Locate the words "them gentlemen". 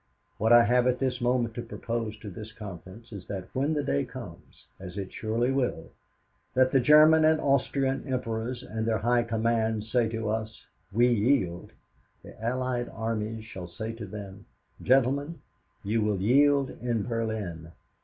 14.07-15.39